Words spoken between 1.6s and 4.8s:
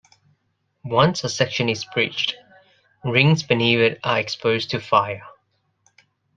is breached, rings beneath it are exposed to